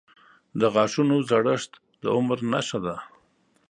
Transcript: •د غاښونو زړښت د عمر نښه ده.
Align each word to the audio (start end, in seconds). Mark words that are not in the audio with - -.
•د 0.59 0.61
غاښونو 0.73 1.15
زړښت 1.29 1.71
د 2.01 2.03
عمر 2.15 2.39
نښه 2.51 2.79
ده. 2.85 2.95